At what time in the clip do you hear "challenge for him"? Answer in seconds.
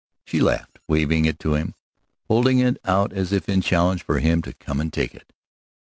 3.61-4.41